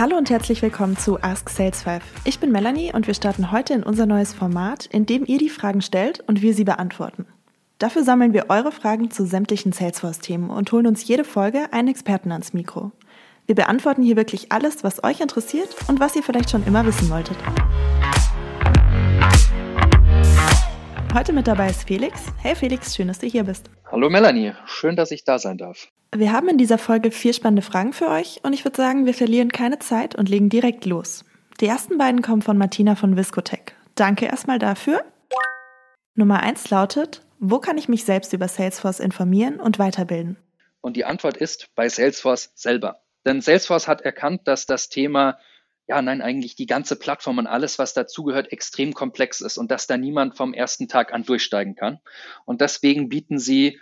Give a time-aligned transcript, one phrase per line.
[0.00, 2.02] Hallo und herzlich willkommen zu Ask Sales 5.
[2.24, 5.50] Ich bin Melanie und wir starten heute in unser neues Format, in dem ihr die
[5.50, 7.26] Fragen stellt und wir sie beantworten.
[7.76, 12.32] Dafür sammeln wir eure Fragen zu sämtlichen Salesforce-Themen und holen uns jede Folge einen Experten
[12.32, 12.92] ans Mikro.
[13.44, 17.10] Wir beantworten hier wirklich alles, was euch interessiert und was ihr vielleicht schon immer wissen
[17.10, 17.36] wolltet.
[21.12, 22.22] Heute mit dabei ist Felix.
[22.38, 23.68] Hey Felix, schön, dass du hier bist.
[23.92, 25.88] Hallo Melanie, schön, dass ich da sein darf.
[26.14, 29.14] Wir haben in dieser Folge vier spannende Fragen für euch und ich würde sagen, wir
[29.14, 31.24] verlieren keine Zeit und legen direkt los.
[31.60, 33.74] Die ersten beiden kommen von Martina von Viscotech.
[33.96, 35.04] Danke erstmal dafür.
[36.14, 40.36] Nummer eins lautet, wo kann ich mich selbst über Salesforce informieren und weiterbilden?
[40.80, 43.02] Und die Antwort ist bei Salesforce selber.
[43.26, 45.38] Denn Salesforce hat erkannt, dass das Thema,
[45.88, 49.86] ja, nein, eigentlich die ganze Plattform und alles, was dazugehört, extrem komplex ist und dass
[49.86, 51.98] da niemand vom ersten Tag an durchsteigen kann.
[52.44, 53.78] Und deswegen bieten sie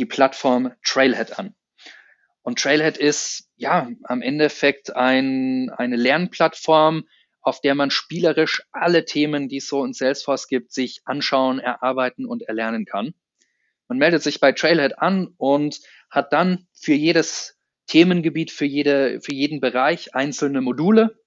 [0.00, 1.54] die Plattform Trailhead an.
[2.42, 7.04] Und Trailhead ist, ja, am Endeffekt ein, eine Lernplattform,
[7.42, 12.24] auf der man spielerisch alle Themen, die es so in Salesforce gibt, sich anschauen, erarbeiten
[12.24, 13.14] und erlernen kann.
[13.88, 19.34] Man meldet sich bei Trailhead an und hat dann für jedes Themengebiet für, jede, für
[19.34, 21.18] jeden Bereich einzelne Module,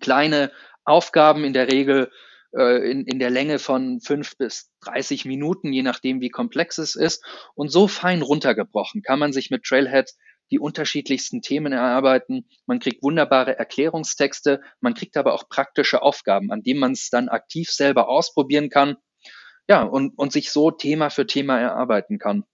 [0.00, 0.50] kleine
[0.84, 2.10] Aufgaben in der Regel
[2.56, 6.94] äh, in, in der Länge von fünf bis 30 Minuten, je nachdem, wie komplex es
[6.94, 7.24] ist.
[7.54, 10.12] Und so fein runtergebrochen kann man sich mit Trailhead
[10.50, 12.48] die unterschiedlichsten Themen erarbeiten.
[12.66, 17.28] Man kriegt wunderbare Erklärungstexte, man kriegt aber auch praktische Aufgaben, an denen man es dann
[17.28, 18.96] aktiv selber ausprobieren kann.
[19.68, 22.44] Ja, und, und sich so Thema für Thema erarbeiten kann.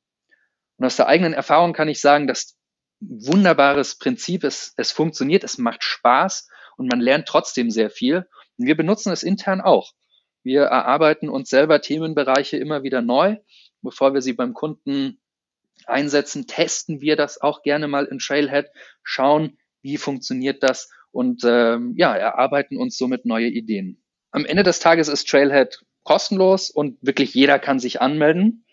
[0.76, 2.56] Und aus der eigenen Erfahrung kann ich sagen, dass
[3.00, 4.44] wunderbares Prinzip.
[4.44, 8.28] Es, es funktioniert, es macht Spaß und man lernt trotzdem sehr viel.
[8.66, 9.92] Wir benutzen es intern auch.
[10.42, 13.36] Wir erarbeiten uns selber Themenbereiche immer wieder neu.
[13.82, 15.20] Bevor wir sie beim Kunden
[15.86, 18.66] einsetzen, testen wir das auch gerne mal in Trailhead,
[19.02, 24.02] schauen, wie funktioniert das und ähm, ja, erarbeiten uns somit neue Ideen.
[24.30, 28.64] Am Ende des Tages ist Trailhead kostenlos und wirklich jeder kann sich anmelden.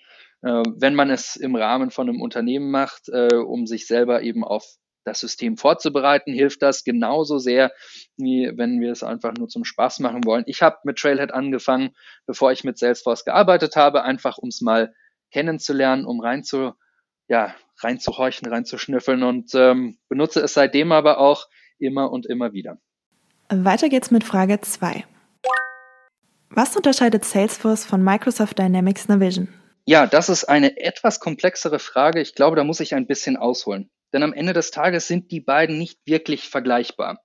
[0.44, 4.44] Äh, wenn man es im Rahmen von einem Unternehmen macht, äh, um sich selber eben
[4.44, 4.66] auf
[5.08, 7.72] das System vorzubereiten, hilft das genauso sehr,
[8.18, 10.44] wie wenn wir es einfach nur zum Spaß machen wollen.
[10.48, 11.96] Ich habe mit Trailhead angefangen,
[12.26, 14.94] bevor ich mit Salesforce gearbeitet habe, einfach um es mal
[15.32, 16.74] kennenzulernen, um rein zu,
[17.28, 21.48] ja, reinzuhorchen, reinzuschnüffeln und ähm, benutze es seitdem aber auch
[21.80, 22.78] immer und immer wieder.
[23.50, 25.06] Weiter geht's mit Frage 2.
[26.50, 29.48] Was unterscheidet Salesforce von Microsoft Dynamics Navision?
[29.86, 32.20] Ja, das ist eine etwas komplexere Frage.
[32.20, 33.90] Ich glaube, da muss ich ein bisschen ausholen.
[34.14, 37.24] Denn am Ende des Tages sind die beiden nicht wirklich vergleichbar.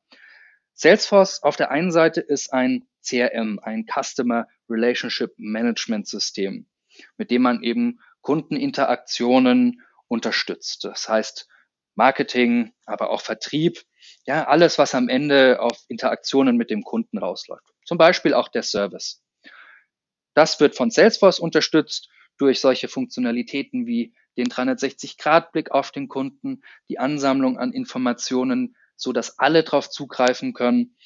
[0.74, 6.66] Salesforce auf der einen Seite ist ein CRM, ein Customer Relationship Management System,
[7.16, 10.84] mit dem man eben Kundeninteraktionen unterstützt.
[10.84, 11.48] Das heißt
[11.94, 13.82] Marketing, aber auch Vertrieb,
[14.24, 17.72] ja, alles, was am Ende auf Interaktionen mit dem Kunden rausläuft.
[17.84, 19.22] Zum Beispiel auch der Service.
[20.34, 26.98] Das wird von Salesforce unterstützt durch solche Funktionalitäten wie den 360-Grad-Blick auf den Kunden, die
[26.98, 30.96] Ansammlung an Informationen, so dass alle darauf zugreifen können,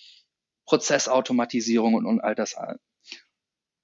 [0.67, 2.57] Prozessautomatisierung und, all das.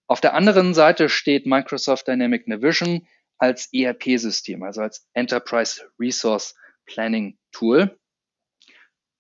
[0.07, 3.07] Auf der anderen Seite steht Microsoft Dynamic Navision
[3.39, 6.55] als ERP-System, also als Enterprise Resource
[6.87, 7.99] Planning Tool,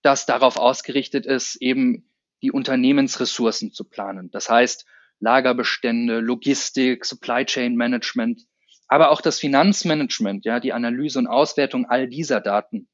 [0.02, 2.10] das darauf ausgerichtet ist, eben
[2.42, 4.30] die Unternehmensressourcen zu planen.
[4.30, 4.84] Das heißt,
[5.20, 8.42] Lagerbestände, Logistik, Supply Chain Management,
[8.92, 12.88] aber auch das Finanzmanagement, ja, die Analyse und Auswertung all dieser Daten.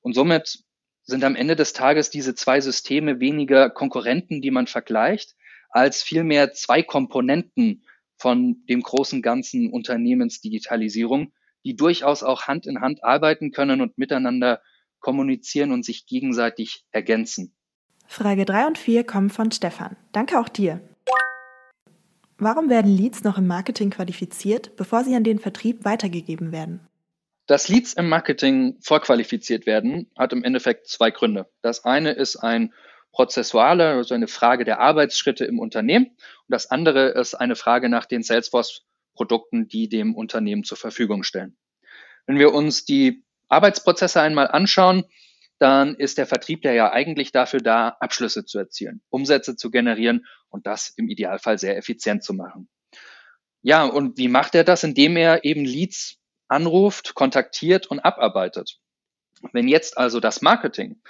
[0.00, 0.60] Und somit
[1.02, 5.34] sind am Ende des Tages diese zwei Systeme weniger Konkurrenten, die man vergleicht,
[5.68, 7.84] als vielmehr zwei Komponenten
[8.16, 11.34] von dem großen ganzen Unternehmensdigitalisierung,
[11.66, 14.62] die durchaus auch Hand in Hand arbeiten können und miteinander
[15.00, 17.54] kommunizieren und sich gegenseitig ergänzen.
[18.06, 19.98] Frage 3 und 4 kommen von Stefan.
[20.12, 20.80] Danke auch dir.
[22.38, 26.86] Warum werden Leads noch im Marketing qualifiziert, bevor sie an den Vertrieb weitergegeben werden?
[27.46, 31.48] Dass Leads im Marketing vorqualifiziert werden, hat im Endeffekt zwei Gründe.
[31.62, 32.74] Das eine ist ein
[33.12, 36.06] prozessualer, also eine Frage der Arbeitsschritte im Unternehmen.
[36.08, 36.18] Und
[36.48, 41.56] das andere ist eine Frage nach den Salesforce-Produkten, die dem Unternehmen zur Verfügung stellen.
[42.26, 45.04] Wenn wir uns die Arbeitsprozesse einmal anschauen,
[45.58, 50.66] dann ist der Vertrieb ja eigentlich dafür da, Abschlüsse zu erzielen, Umsätze zu generieren und
[50.66, 52.68] das im Idealfall sehr effizient zu machen.
[53.62, 54.84] Ja, und wie macht er das?
[54.84, 56.18] Indem er eben Leads
[56.48, 58.78] anruft, kontaktiert und abarbeitet.
[59.52, 61.00] Wenn jetzt also das Marketing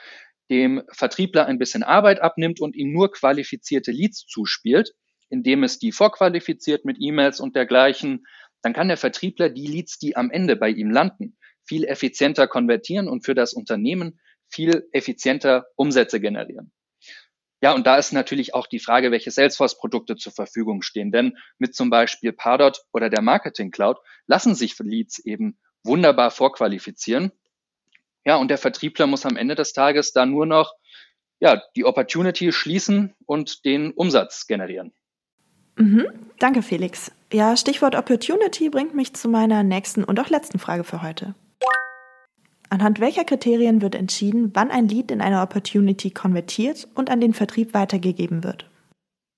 [0.50, 4.92] dem Vertriebler ein bisschen Arbeit abnimmt und ihm nur qualifizierte Leads zuspielt,
[5.28, 8.26] indem es die vorqualifiziert mit E-Mails und dergleichen,
[8.62, 13.08] dann kann der Vertriebler die Leads, die am Ende bei ihm landen, viel effizienter konvertieren
[13.08, 16.72] und für das Unternehmen viel effizienter Umsätze generieren.
[17.62, 21.10] Ja, und da ist natürlich auch die Frage, welche Salesforce-Produkte zur Verfügung stehen.
[21.10, 27.32] Denn mit zum Beispiel Pardot oder der Marketing Cloud lassen sich Leads eben wunderbar vorqualifizieren.
[28.24, 30.74] Ja, und der Vertriebler muss am Ende des Tages da nur noch
[31.38, 34.92] ja, die Opportunity schließen und den Umsatz generieren.
[35.76, 36.06] Mhm,
[36.38, 37.12] danke, Felix.
[37.32, 41.34] Ja, Stichwort Opportunity bringt mich zu meiner nächsten und auch letzten Frage für heute.
[42.68, 47.34] Anhand welcher Kriterien wird entschieden, wann ein Lead in eine Opportunity konvertiert und an den
[47.34, 48.70] Vertrieb weitergegeben wird?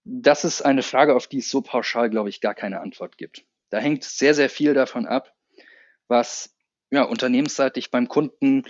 [0.04, 3.44] Das ist eine Frage, auf die es so pauschal, glaube ich, gar keine Antwort gibt.
[3.70, 5.34] Da hängt sehr, sehr viel davon ab,
[6.08, 6.54] was
[6.90, 8.62] ja, unternehmensseitig beim Kunden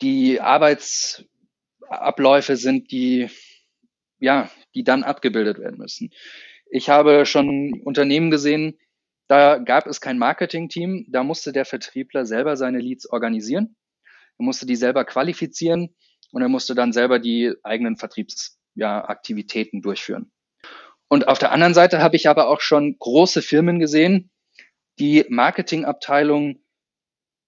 [0.00, 3.30] die Arbeitsabläufe sind, die
[4.22, 6.10] ja, die dann abgebildet werden müssen.
[6.70, 8.78] Ich habe schon Unternehmen gesehen,
[9.32, 13.76] da gab es kein Marketing-Team, da musste der Vertriebler selber seine Leads organisieren,
[14.38, 15.94] er musste die selber qualifizieren
[16.32, 20.30] und er musste dann selber die eigenen Vertriebsaktivitäten ja, durchführen.
[21.08, 24.30] Und auf der anderen Seite habe ich aber auch schon große Firmen gesehen,
[24.98, 26.62] die Marketingabteilung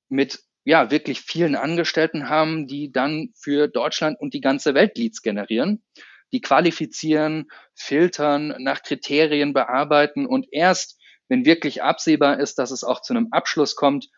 [0.08, 5.20] mit ja wirklich vielen Angestellten haben, die dann für Deutschland und die ganze Welt Leads
[5.20, 5.84] generieren,
[6.32, 10.98] die qualifizieren, filtern, nach Kriterien bearbeiten und erst
[11.34, 14.08] wenn wirklich absehbar ist, dass es auch zu einem Abschluss kommt,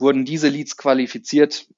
[0.00, 1.68] wurden diese Leads qualifiziert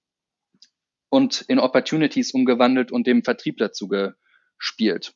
[1.11, 5.13] und in Opportunities umgewandelt und dem Vertriebler zugespielt.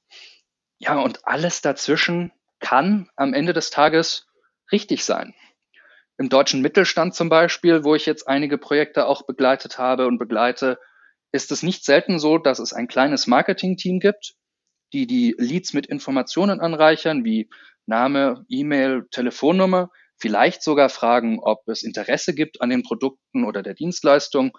[0.79, 4.27] Ja, und alles dazwischen kann am Ende des Tages
[4.71, 5.35] richtig sein.
[6.19, 10.79] Im deutschen Mittelstand zum Beispiel, wo ich jetzt einige Projekte auch begleitet habe und begleite,
[11.33, 14.35] ist es nicht selten so, dass es ein kleines Marketing-Team gibt,
[14.93, 17.49] die die Leads mit Informationen anreichern, wie
[17.87, 23.75] Name, E-Mail, Telefonnummer, vielleicht sogar fragen, ob es Interesse gibt an den Produkten oder der
[23.75, 24.57] Dienstleistung.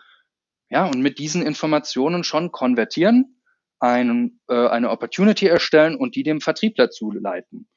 [0.70, 3.42] Ja, und mit diesen Informationen schon konvertieren,
[3.80, 7.70] einen, äh, eine Opportunity erstellen und die dem Vertriebler zuleiten.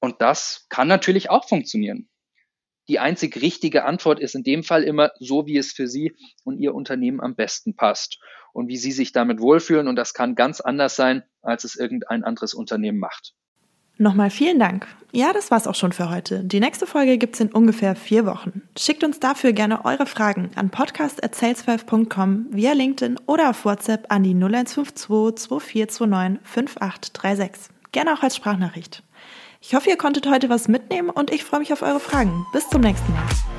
[0.00, 2.08] Und das kann natürlich auch funktionieren.
[2.88, 6.58] Die einzig richtige Antwort ist in dem Fall immer so, wie es für Sie und
[6.58, 8.18] Ihr Unternehmen am besten passt
[8.52, 9.88] und wie Sie sich damit wohlfühlen.
[9.88, 13.34] Und das kann ganz anders sein, als es irgendein anderes Unternehmen macht.
[13.98, 14.86] Nochmal vielen Dank.
[15.10, 16.44] Ja, das war's auch schon für heute.
[16.44, 18.62] Die nächste Folge gibt's in ungefähr vier Wochen.
[18.78, 24.34] Schickt uns dafür gerne eure Fragen an podcast.sales5.com via LinkedIn oder auf WhatsApp an die
[24.34, 27.74] 0152 2429 5836.
[27.90, 29.02] Gerne auch als Sprachnachricht.
[29.60, 32.46] Ich hoffe, ihr konntet heute was mitnehmen und ich freue mich auf eure Fragen.
[32.52, 33.57] Bis zum nächsten Mal.